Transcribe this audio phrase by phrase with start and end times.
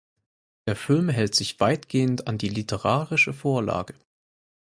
[0.65, 3.93] Der Film hält sich weitgehend an die literarische Vorlage.